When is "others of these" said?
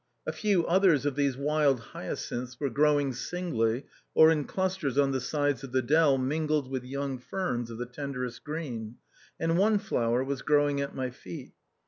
0.65-1.37